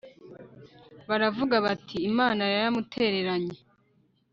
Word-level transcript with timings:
baravuga 1.09 1.55
bati 1.65 1.97
imana 2.09 2.41
yaramutereranye 2.53 3.57